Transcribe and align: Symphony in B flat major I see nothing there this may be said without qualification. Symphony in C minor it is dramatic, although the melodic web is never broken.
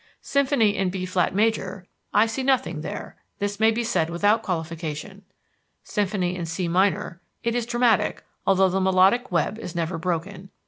Symphony 0.23 0.75
in 0.75 0.89
B 0.89 1.05
flat 1.05 1.35
major 1.35 1.85
I 2.11 2.25
see 2.25 2.41
nothing 2.41 2.81
there 2.81 3.17
this 3.37 3.59
may 3.59 3.69
be 3.69 3.83
said 3.83 4.09
without 4.09 4.41
qualification. 4.41 5.21
Symphony 5.83 6.35
in 6.35 6.47
C 6.47 6.67
minor 6.67 7.21
it 7.43 7.53
is 7.53 7.67
dramatic, 7.67 8.23
although 8.47 8.69
the 8.69 8.81
melodic 8.81 9.31
web 9.31 9.59
is 9.59 9.75
never 9.75 9.99
broken. 9.99 10.49